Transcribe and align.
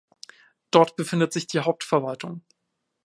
Dort 0.71 0.95
befindet 0.95 1.31
sich 1.31 1.45
die 1.45 1.59
Hauptverwaltung. 1.59 2.41